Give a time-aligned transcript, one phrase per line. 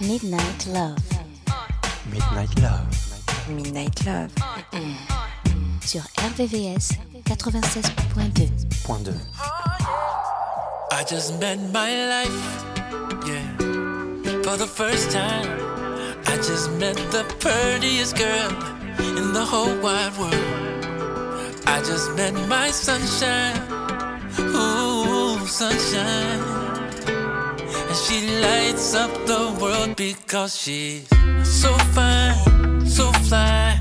[0.00, 0.96] Midnight love.
[2.08, 2.86] Midnight love.
[3.48, 4.30] Midnight love.
[5.84, 6.92] Sur RVVS
[7.24, 8.50] 96.2.
[8.84, 9.08] Point
[10.92, 12.64] I just met my life,
[13.26, 13.56] yeah,
[14.44, 15.48] for the first time.
[16.26, 18.52] I just met the prettiest girl
[19.16, 20.58] in the whole wide world.
[21.66, 23.67] I just met my sunshine
[24.40, 26.42] ooh, sunshine.
[27.88, 31.08] And she lights up the world because she's
[31.44, 33.77] so fine, so fly.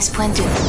[0.00, 0.61] 96.2.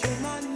[0.00, 0.49] turn on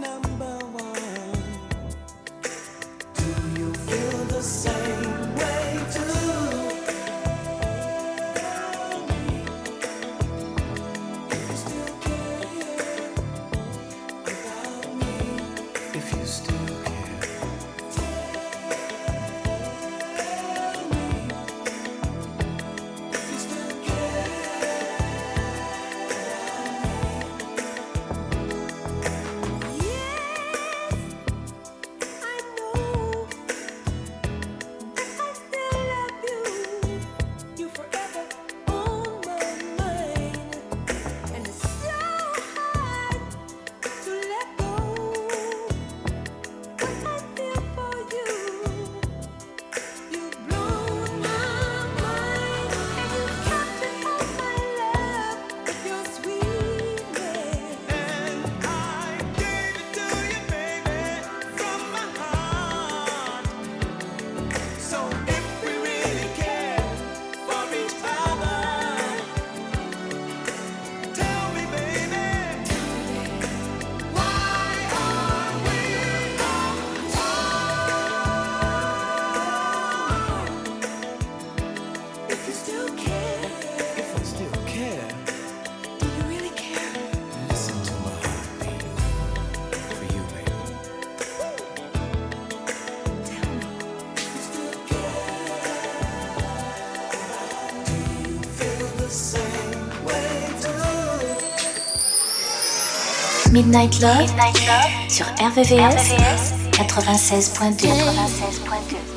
[103.55, 107.87] Midnight Love, Midnight Love sur RVVS, RVVS 96.2.
[107.87, 109.15] 96.2.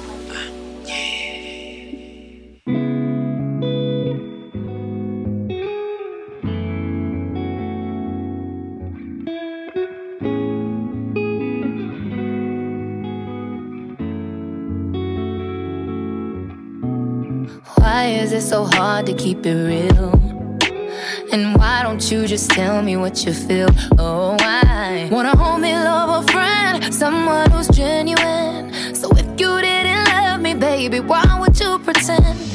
[17.76, 20.17] Why is it so hard to keep it real?
[21.30, 23.68] And why don't you just tell me what you feel?
[23.98, 28.72] Oh, I wanna hold me, love a friend, someone who's genuine.
[28.94, 32.47] So if you didn't love me, baby, why would you pretend?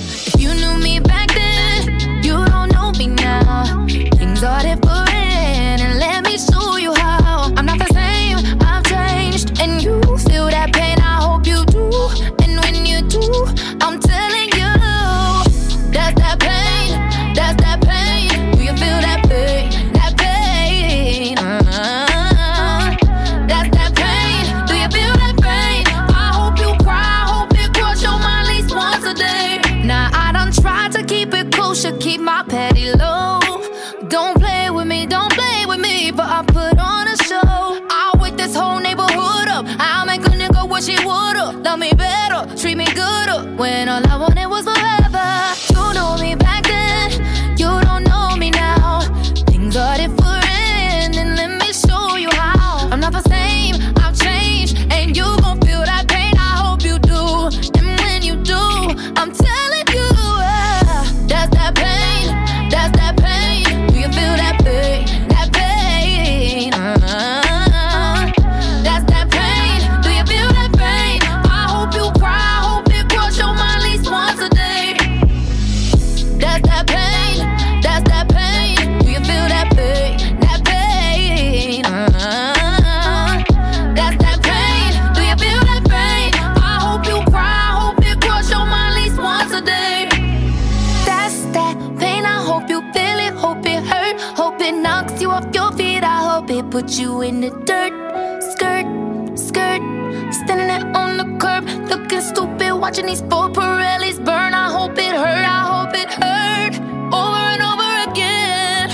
[102.94, 104.54] watching these four Pirellis burn.
[104.54, 106.76] I hope it hurt, I hope it hurt.
[107.12, 108.90] Over and over again.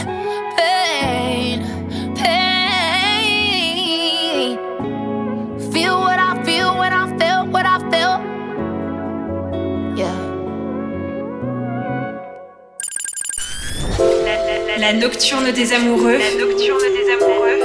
[0.55, 1.59] Pain,
[2.15, 2.47] pain.
[5.73, 8.21] Feel what I feel when I felt what I felt.
[9.97, 10.15] Yeah.
[14.79, 16.17] La, nocturne des amoureux.
[16.17, 17.59] La nocturne des amoureux.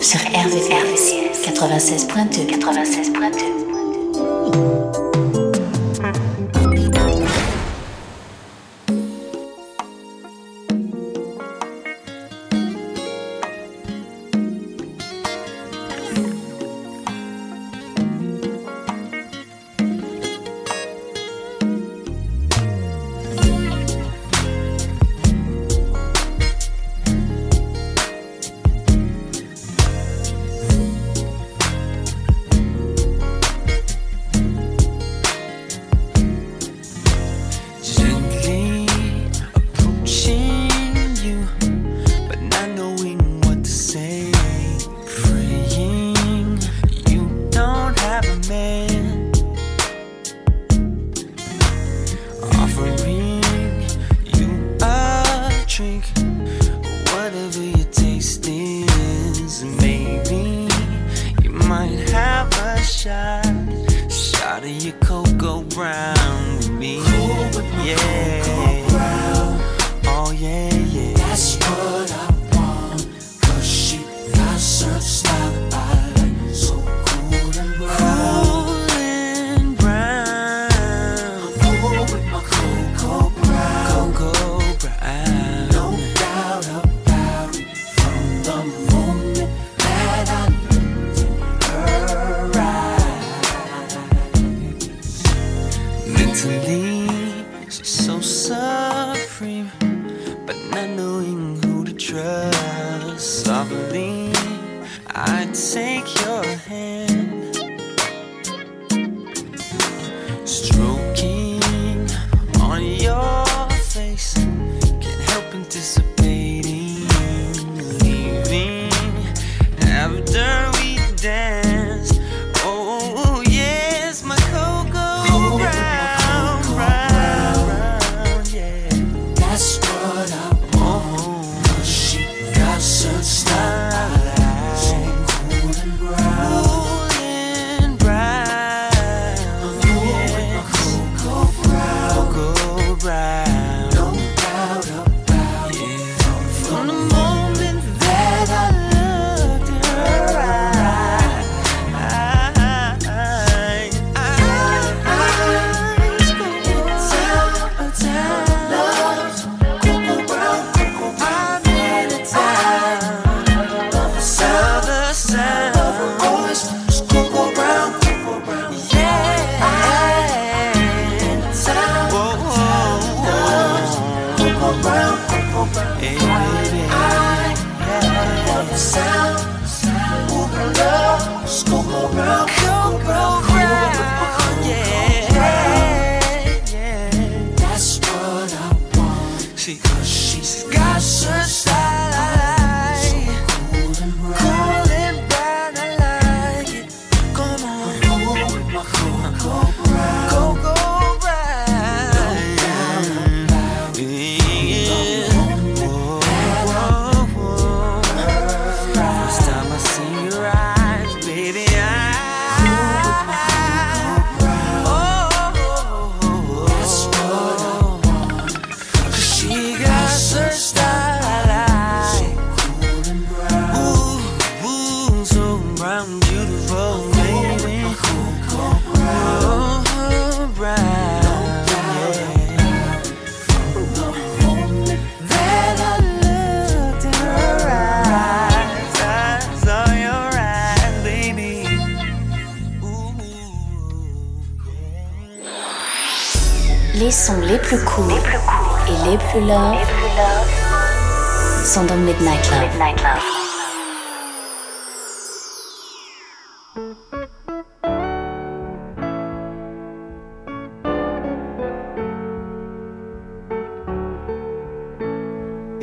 [0.00, 3.57] Sur RVRVCS 96.2 96.2
[65.78, 67.00] Around with me.
[67.04, 68.27] Cool with yeah.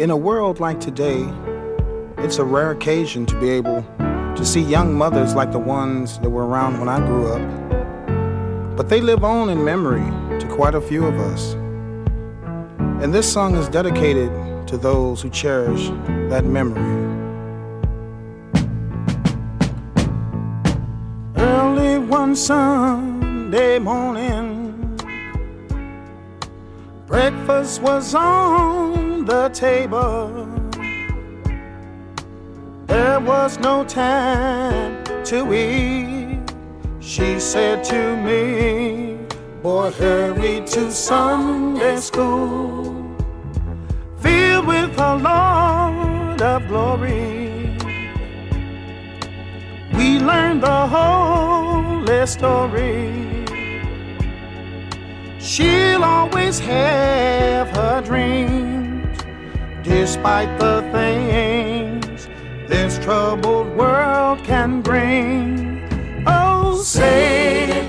[0.05, 1.27] In a world like today,
[2.19, 3.81] it's a rare occasion to be able
[4.35, 8.77] to see young mothers like the ones that were around when I grew up.
[8.77, 10.05] But they live on in memory
[10.39, 11.53] to quite a few of us.
[13.01, 14.29] And this song is dedicated
[14.67, 15.87] to those who cherish
[16.29, 16.83] that memory.
[21.35, 24.99] Early one Sunday morning,
[27.07, 30.47] breakfast was on the table.
[32.87, 36.39] There was no time to eat.
[36.99, 39.17] She said to me,
[39.63, 43.15] Boy, hurry to Sunday school,
[44.17, 47.77] filled with a Lord of glory.
[49.97, 51.25] We learned the whole
[52.25, 53.45] story.
[55.39, 58.74] She'll always have her dreams,
[59.85, 62.27] despite the things
[62.67, 66.23] this troubled world can bring.
[66.25, 67.87] Oh, say,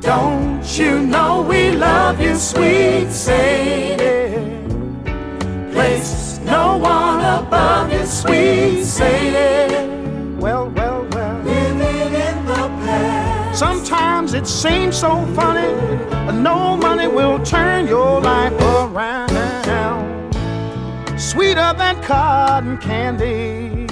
[0.00, 4.34] don't you know we love you, sweet Sadie?
[5.72, 9.86] Place no one above you, sweet Sadie.
[10.38, 11.42] Well, well, well.
[11.44, 13.58] Living in the past.
[13.60, 15.72] Sometimes it seems so funny,
[16.32, 19.31] no money will turn your life around
[21.32, 23.86] sweeter than cotton candy,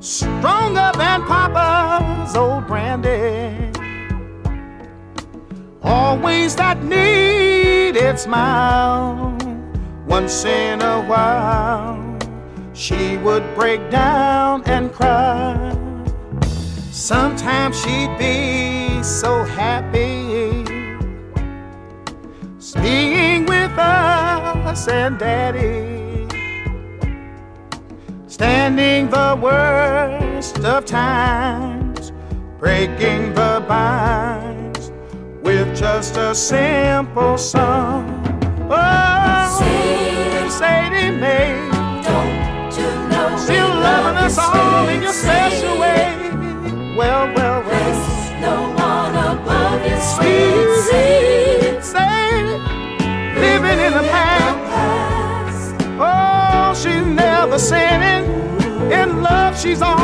[0.00, 3.70] stronger than Papa's old brandy.
[5.80, 9.38] Always that needed smile.
[10.08, 12.02] Once in a while,
[12.72, 15.72] she would break down and cry.
[16.90, 20.64] Sometimes she'd be so happy
[22.82, 24.33] being with us
[24.66, 26.26] and Daddy,
[28.26, 32.12] standing the worst of times,
[32.58, 34.90] breaking the binds
[35.42, 38.20] with just a simple song.
[38.70, 39.93] Oh,
[59.64, 60.03] she's always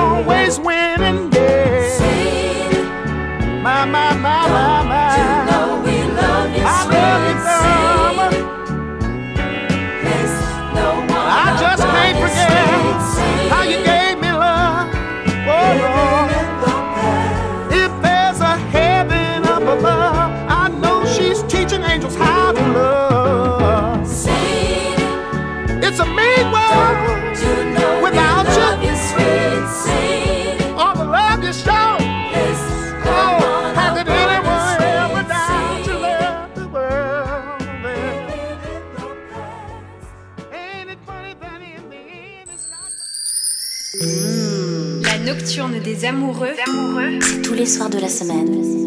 [45.59, 46.55] des amoureux.
[46.69, 47.19] amoureux.
[47.21, 48.80] C'est tous les soirs de la semaine,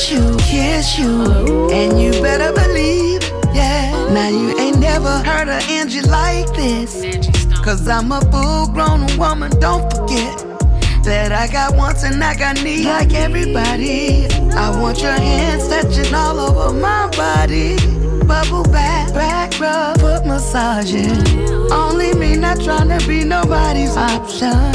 [0.00, 1.70] kiss you, kiss you.
[1.70, 3.22] And you better believe,
[3.54, 3.90] yeah.
[4.12, 7.02] Now you ain't never heard of Angie like this.
[7.62, 10.38] Cause I'm a full grown woman, don't forget.
[11.04, 14.26] That I got wants and I got needs like everybody.
[14.54, 17.76] I want your hands touching all over my body.
[18.26, 21.70] Bubble bath, back rub, foot massaging.
[21.70, 24.72] Only me, not trying to be nobody's option.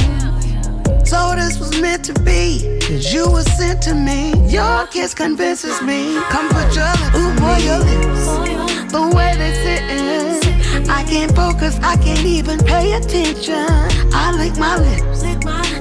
[1.06, 4.34] So this was meant to be, cause you were sent to me.
[4.48, 6.16] Your kiss convinces me.
[6.30, 8.92] Come put your lips Ooh, boy, your lips.
[8.92, 10.90] The way they sitting.
[10.90, 13.68] I can't focus, I can't even pay attention.
[14.14, 15.24] I lick my lips,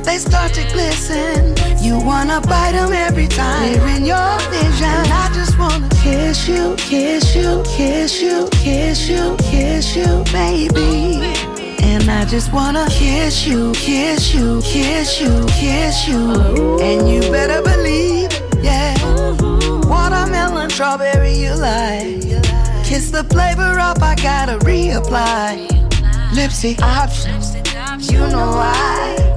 [0.07, 1.55] they start to glisten.
[1.83, 4.99] You wanna bite them every time they're in your vision.
[5.23, 11.54] I just wanna kiss you, kiss you, kiss you, kiss you, kiss you, baby.
[11.87, 16.81] And I just wanna kiss you, kiss you, kiss you, kiss you.
[16.81, 18.31] And you better believe,
[18.63, 18.95] yeah.
[19.87, 22.23] Watermelon, strawberry, you like.
[22.85, 25.69] Kiss the flavor up, I gotta reapply.
[26.33, 27.55] Lipsy options,
[28.11, 29.35] you know why.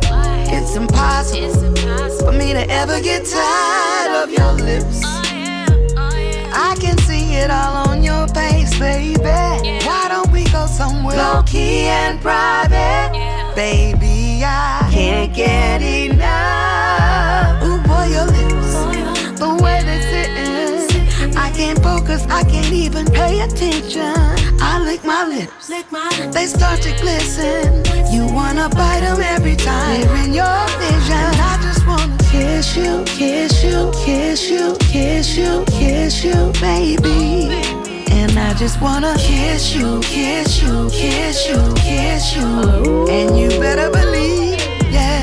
[0.49, 1.53] It's impossible
[2.19, 5.01] for me to ever get tired of your lips.
[6.59, 9.56] I can see it all on your face, baby.
[10.77, 13.09] Somewhere low key and private?
[13.55, 17.63] Baby, I can't get enough.
[17.65, 18.71] Ooh, boy, your lips,
[19.39, 21.35] the way they sitting.
[21.35, 24.13] I can't focus, I can't even pay attention.
[24.61, 25.67] I lick my lips,
[26.35, 27.83] they start to glisten.
[28.13, 31.27] You wanna bite them every time they're in your vision.
[31.51, 37.66] I just wanna kiss you, kiss you, kiss you, kiss you, kiss you, baby.
[38.19, 43.07] And I just wanna kiss you, kiss you, kiss you, kiss you.
[43.07, 44.59] And you better believe,
[44.91, 45.21] yeah.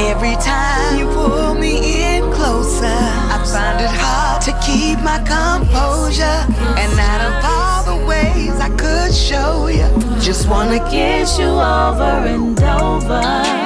[0.00, 1.74] Every time you pull me
[2.16, 2.86] in closer,
[3.34, 6.40] I find it hard to keep my composure.
[6.80, 9.88] And out of all the ways I could show you,
[10.20, 13.61] just wanna kiss you over and over.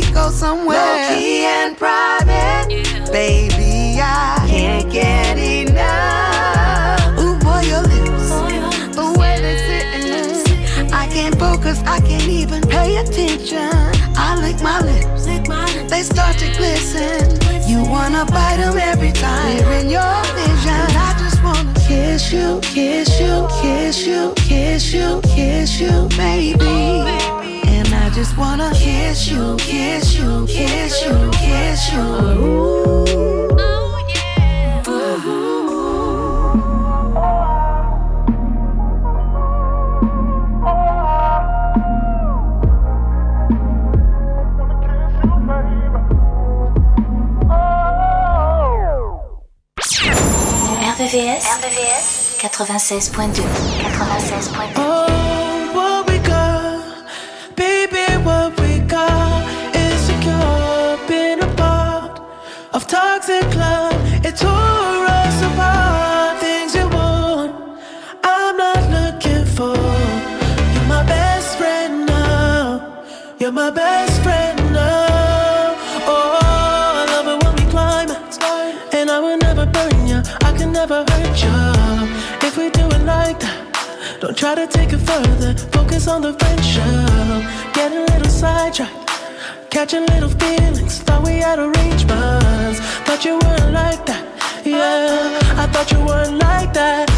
[0.00, 2.66] We go somewhere low key and private?
[3.10, 7.18] Baby, I can't get enough.
[7.18, 8.28] Ooh, boy, your lips,
[8.94, 10.92] the way they sitting.
[10.92, 13.70] I can't focus, I can't even pay attention.
[14.16, 15.26] I lick my lips,
[15.90, 17.38] they start to glisten.
[17.68, 20.84] You wanna bite them every time they're in your vision.
[21.06, 26.66] I just wanna kiss you, kiss you, kiss you, kiss you, kiss you, baby.
[26.66, 27.17] And I
[28.18, 32.00] just wanna kiss you, kiss you, kiss you, kiss you.
[32.00, 32.78] Ooh.
[50.98, 53.42] RVVS, RVVS 96.2
[53.94, 54.87] 96.2
[84.54, 85.52] try to take it further.
[85.76, 87.74] Focus on the friendship.
[87.74, 89.10] Get a little sidetracked.
[89.70, 91.00] Catching little feelings.
[91.00, 92.78] Thought we had arrangements.
[93.04, 94.24] Thought you weren't like that.
[94.64, 97.17] Yeah, I thought you weren't like that.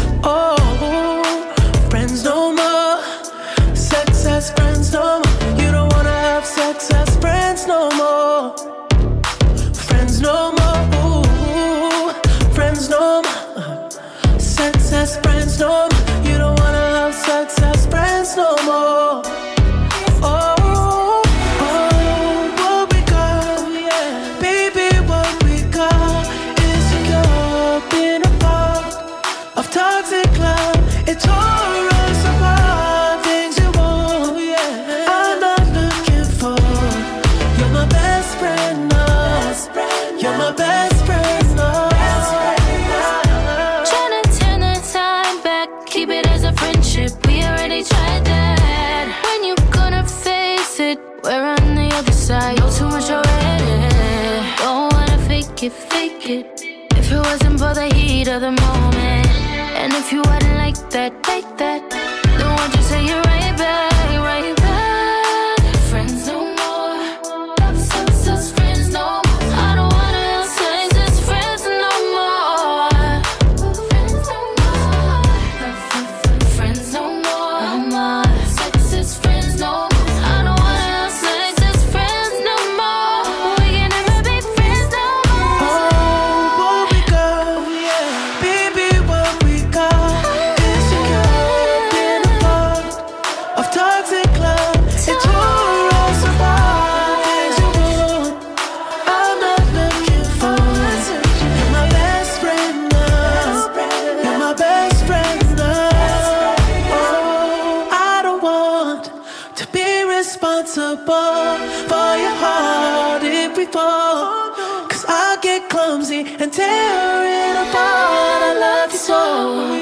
[115.71, 118.43] Clumsy and tear it apart.
[118.43, 119.79] I love you so,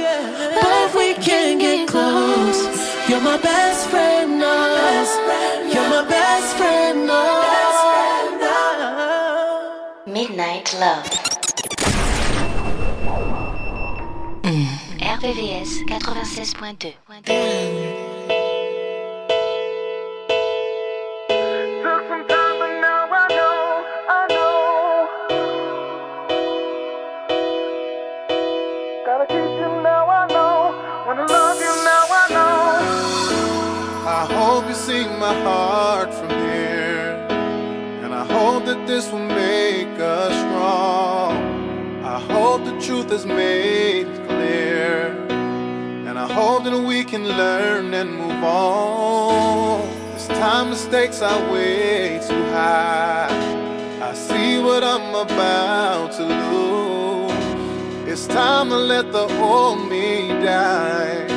[0.56, 2.60] but if we can get close,
[3.10, 4.40] you're my best friend.
[4.40, 4.50] No.
[5.74, 7.08] You're my best friend.
[7.08, 7.46] No.
[10.08, 11.06] Midnight Love.
[14.44, 14.68] Mm.
[15.00, 18.19] RVVS 96.2.
[43.10, 45.08] truth is made clear.
[46.08, 49.88] And I hope that we can learn and move on.
[50.14, 53.28] This time mistakes are way too high.
[54.02, 58.12] I see what I'm about to lose.
[58.12, 61.28] It's time to let the old me die.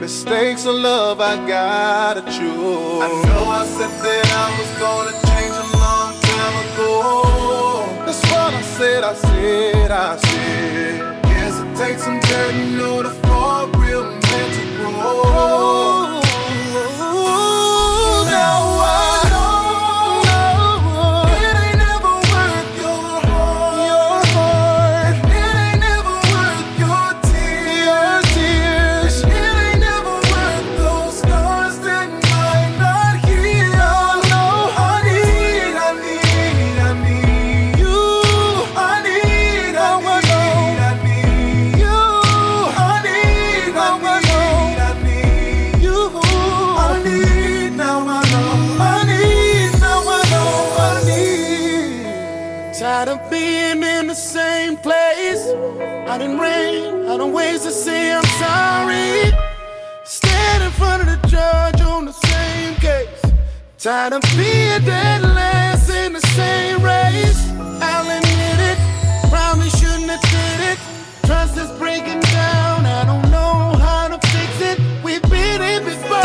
[0.00, 3.02] Mistakes of love, I gotta choose.
[3.02, 7.45] I know I said that I was gonna change a long time ago.
[8.16, 11.24] That's what I said, I said, I said.
[11.26, 14.92] Yes, it takes some dirt in order for a real man to grow.
[14.94, 16.25] Oh.
[58.56, 59.32] Sorry.
[60.04, 63.22] Stand in front of the judge on the same case.
[63.78, 67.42] Tired of being dead last in the same race.
[67.88, 68.78] I'll admit it,
[69.32, 70.78] probably shouldn't have did it.
[71.26, 74.76] Trust is breaking down, I don't know how to fix it.
[75.04, 76.15] We've been in before,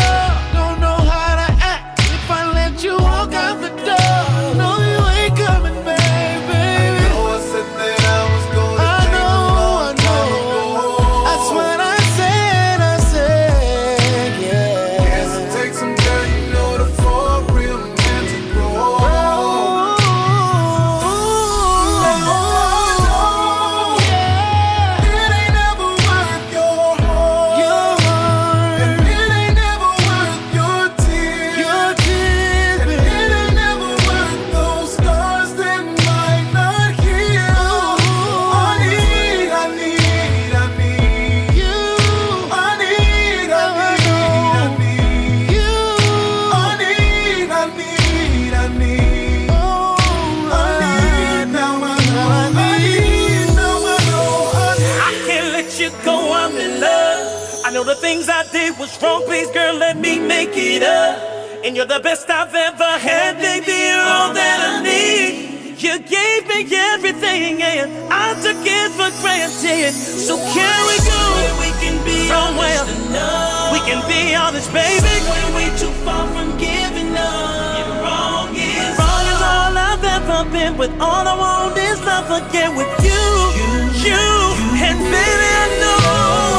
[61.81, 63.73] you're the best I've ever had, baby.
[63.73, 65.81] You're all that I need.
[65.81, 66.61] You gave me
[66.93, 69.89] everything, and I took it for granted.
[69.89, 71.21] So can we go
[71.57, 72.85] we can be somewhere?
[73.73, 75.09] We can be honest, baby.
[75.25, 78.05] When we too far from giving up.
[78.05, 80.77] Wrong is wrong is all I've ever been.
[80.77, 83.25] With all I want is love again with you,
[83.57, 83.71] you,
[84.05, 84.25] you.
[84.85, 86.50] and baby I know.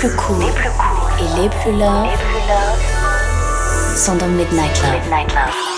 [0.02, 2.08] les plus cool et les plus loves
[3.96, 5.00] sont dans Midnight Love.
[5.00, 5.71] Midnight Love.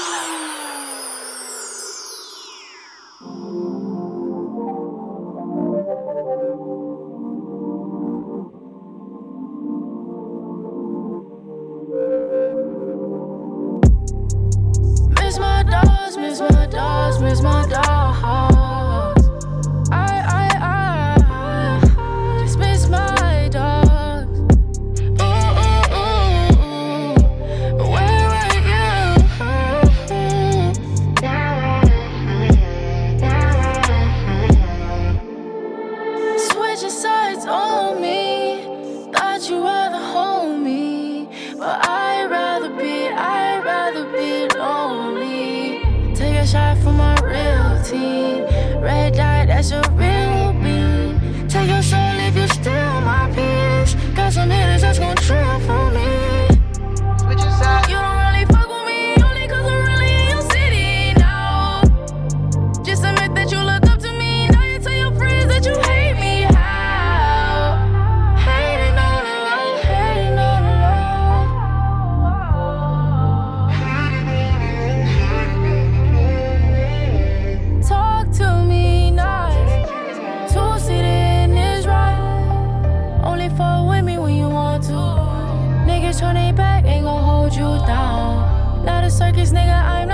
[89.14, 89.78] circus, nigga.
[89.84, 90.13] I'm not.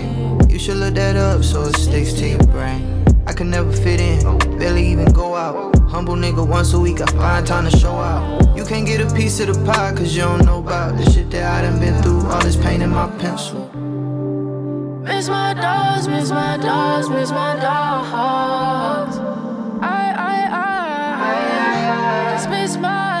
[0.61, 3.03] should look that up so it sticks to your brain.
[3.25, 5.75] I can never fit in, barely even go out.
[5.89, 8.55] Humble nigga once a week, I find time to show out.
[8.55, 11.31] You can't get a piece of the pie cause you don't know about the shit
[11.31, 12.29] that I done been through.
[12.29, 13.71] All this pain in my pencil.
[15.03, 19.17] Miss my dogs, miss my dogs, miss my dogs.
[19.81, 23.20] I, I, I, I, just miss my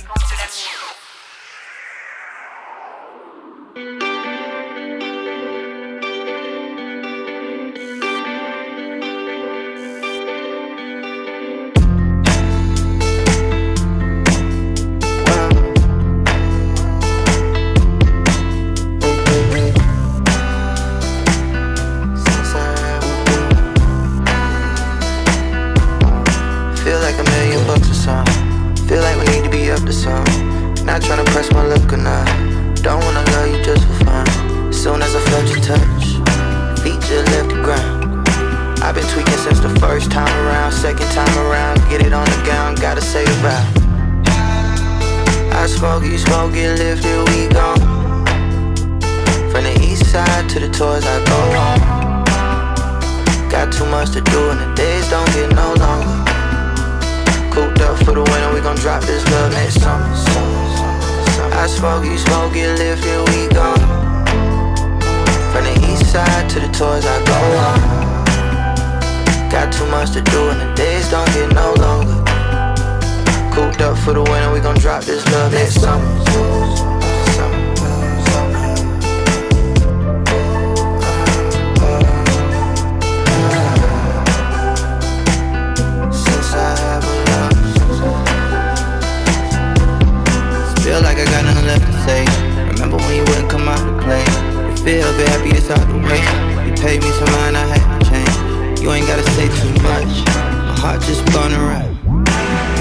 [94.81, 96.17] feel the happiest out the way.
[96.65, 98.81] You paid me some mind, I had to change.
[98.81, 100.25] You ain't gotta say too much.
[100.25, 101.93] My heart just blown around.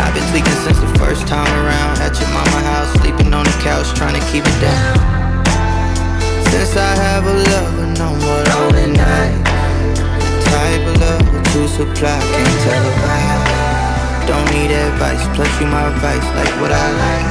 [0.00, 2.00] I've been tweaking since the first time around.
[2.00, 4.96] At your mama house, sleeping on the couch, trying to keep it down.
[6.48, 9.52] Since I have a lover, no more lonely nights.
[10.24, 14.24] The type of love that you supply, can't tell a lie.
[14.24, 17.28] Don't need advice, plus you my vice, like what I like.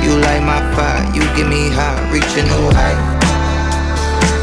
[0.00, 3.15] You light my fire, you get me high, reaching new heights.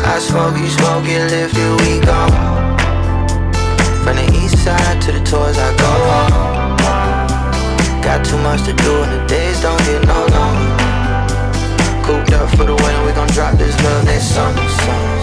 [0.06, 2.28] I smoke, you smoke, get lifted, we go.
[4.04, 5.93] From the east side to the tours I go.
[8.04, 10.76] Got too much to do and the days don't get no longer.
[12.04, 15.22] Cooped up for the winter, we gon' drop this love next summer, summer.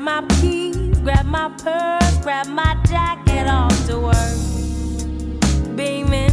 [0.00, 5.76] Grab my keys, grab my purse, grab my jacket off to work.
[5.76, 6.29] Beaming.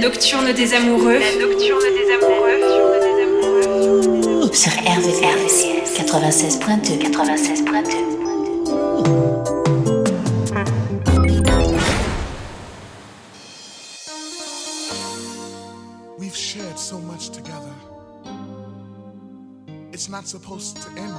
[0.00, 1.18] nocturne des amoureux.
[1.18, 2.60] La nocturne des amoureux.
[4.52, 8.10] Sur RVRVCS 96.2 96.2
[16.18, 17.74] We've shared so much together.
[19.92, 21.09] It's not supposed to end.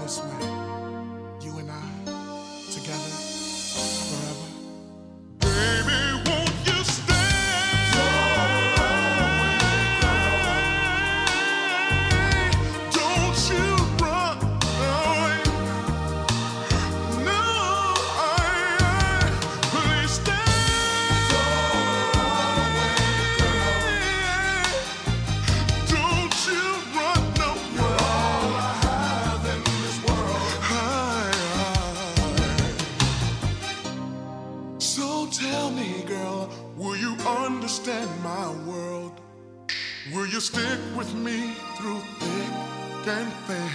[40.42, 43.70] stick with me through thick and thin.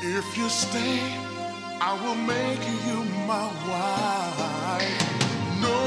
[0.00, 1.00] If you stay,
[1.80, 5.04] I will make you my wife.
[5.60, 5.80] No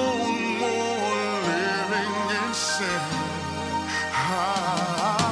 [0.63, 3.03] more living in sin.
[4.11, 5.26] I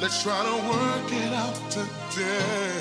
[0.00, 2.80] Let's try to work it out today.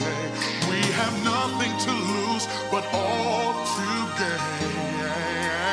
[0.69, 5.68] We have nothing to lose, but all to gain.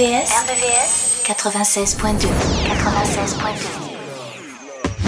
[0.00, 2.30] RVVS, RVVS 96.2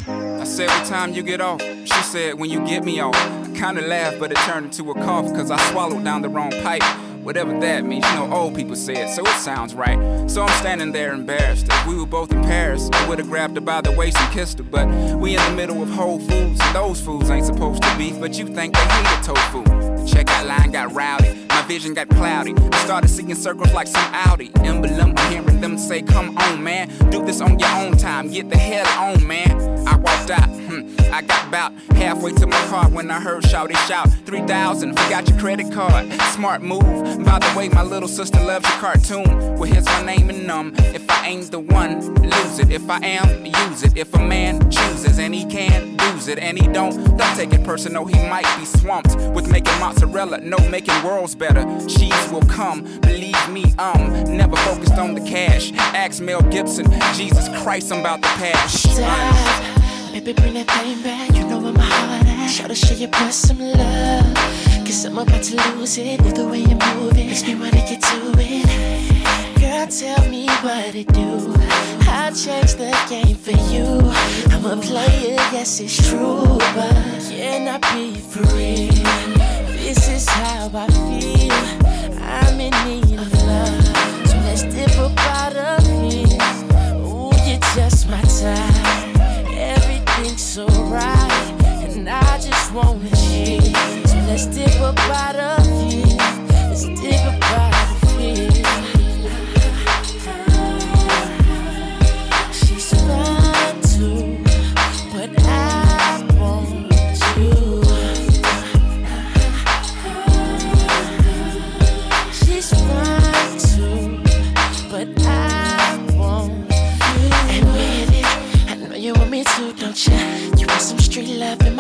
[0.07, 1.63] 96.2 I said, what time you get off?
[1.63, 3.17] She said, when you get me off.
[3.17, 6.51] I kinda laughed, but it turned into a cough, cause I swallowed down the wrong
[6.63, 6.83] pipe.
[7.23, 10.29] Whatever that means, you know, old people say it, so it sounds right.
[10.31, 11.69] So I'm standing there embarrassed.
[11.71, 14.59] If we were both in Paris, I would've grabbed her by the waist and kissed
[14.59, 14.65] her.
[14.65, 18.21] But we in the middle of Whole Foods, and those foods ain't supposed to beef,
[18.21, 19.63] but you think they hated tofu.
[19.65, 22.55] The checkout line got rowdy, vision got cloudy.
[22.73, 25.15] I started seeing circles like some Audi emblem.
[25.31, 28.87] Hearing them say, come on, man, do this on your own time, get the hell
[29.11, 29.82] on, man.
[29.87, 33.77] I walked out, hmm, I got about halfway to my car when I heard shouty
[33.87, 36.13] shout 3000, forgot your credit card.
[36.35, 37.25] Smart move.
[37.25, 39.57] By the way, my little sister loves your cartoon.
[39.57, 40.73] Well, here's my name and um.
[40.95, 42.71] If I ain't the one, lose it.
[42.71, 43.97] If I am, use it.
[43.97, 47.65] If a man chooses and he can lose it and he don't, don't take it
[47.65, 48.05] personal.
[48.05, 51.65] He might be swamped with making mozzarella, no making worlds better.
[51.87, 53.75] Cheese will come, believe me.
[53.79, 55.73] Um, never focused on the cash.
[55.95, 56.87] Ask Mel Gibson.
[57.15, 58.73] Jesus Christ, I'm about to pass.
[58.73, 59.72] Stop.
[60.13, 61.35] Baby, bring that thing back.
[61.35, 62.47] You know where my heart at.
[62.49, 64.35] Show to show you put some love.
[64.85, 66.21] Cause I'm about to lose it.
[66.21, 69.59] With the way you're moving, makes me wanna get to it.
[69.59, 71.55] Girl, tell me what to do.
[72.11, 73.87] I'll change the game for you.
[74.53, 76.59] I'm a player, yes, it's true.
[76.77, 76.93] But
[77.31, 78.93] can I be real?
[79.81, 81.53] This is how I feel.
[82.21, 84.29] I'm in need of love.
[84.29, 85.89] So let's dip up out of.
[87.01, 88.82] Ooh, you're just my type.
[90.33, 91.95] Everything's so right.
[91.95, 93.77] And I just wanna cheat.
[94.09, 96.12] So let's dip up out of here.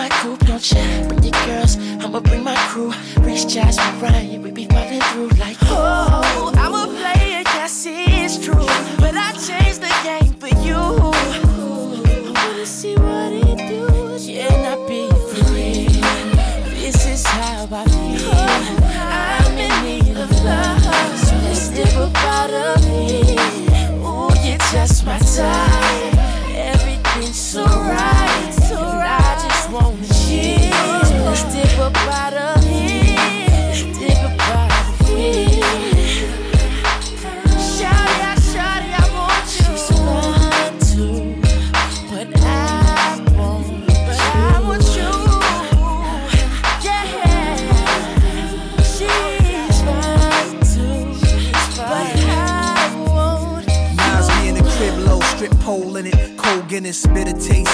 [0.03, 0.83] My coupe, don't ya?
[1.07, 2.93] Bring your girls, I'ma bring my crew.
[3.21, 4.92] Reach Josh Ryan, we be falling
[29.75, 29.97] of of.
[37.79, 39.73] Shawty, I, shawty, I want you.
[39.77, 39.91] She's
[42.11, 42.47] but I
[43.37, 45.11] want, but I want you.
[46.85, 47.05] Yeah,
[48.83, 51.01] she's fine too,
[51.77, 52.39] but I
[54.77, 56.37] crib low, strip pole in it.
[56.37, 57.72] Cold Guinness, bitter taste.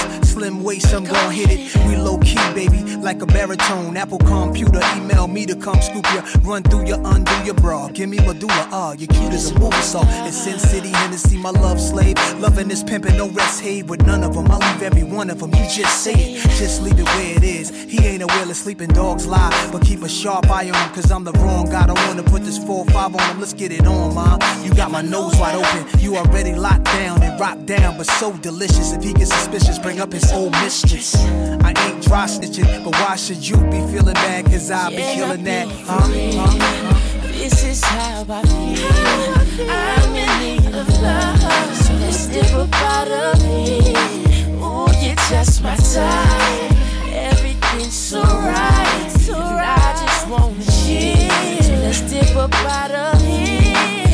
[0.69, 1.75] Waist, I'm gon' hit it.
[1.89, 3.97] We low key, baby, like a baritone.
[3.97, 6.21] Apple computer, email me to come scoop ya.
[6.43, 7.89] Run through ya, undo your bra.
[7.89, 10.05] Give me medulla, ah, you're cute as a movie star.
[10.27, 12.17] In Sin City, Hennessy, my love slave.
[12.39, 14.51] Loving this pimpin', no rest have with none of them.
[14.51, 16.43] I leave every one of them, you just say it.
[16.59, 17.71] Just leave it where it is.
[17.71, 21.11] He ain't aware of sleeping dogs lie, but keep a sharp eye on him, cause
[21.11, 21.87] I'm the wrong guy.
[21.87, 24.37] Don't wanna put this 4-5 on him, let's get it on, ma.
[24.63, 28.37] You got my nose wide open, you already locked down and rocked down, but so
[28.37, 28.93] delicious.
[28.93, 31.15] If he gets suspicious, bring up his old mistress.
[31.17, 34.45] I ain't dry snitching, but why should you be feeling mad?
[34.47, 35.69] Cause I yeah, be killing that.
[35.87, 36.01] Huh?
[36.01, 37.29] huh?
[37.33, 39.69] This is how I feel.
[39.71, 41.77] I'm in need of love.
[41.77, 43.95] So let's dip a part of me.
[44.61, 46.73] Ooh, you're just my type.
[47.13, 49.05] Everything's so right.
[49.31, 51.63] And I just wanna chill.
[51.63, 54.08] So let's dip a part of me.